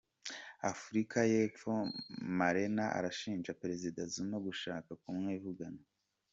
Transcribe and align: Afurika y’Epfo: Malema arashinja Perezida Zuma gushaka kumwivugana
Afurika 0.71 1.17
y’Epfo: 1.31 1.71
Malema 2.39 2.85
arashinja 2.97 3.57
Perezida 3.61 4.01
Zuma 4.13 4.37
gushaka 4.47 4.89
kumwivugana 5.03 5.81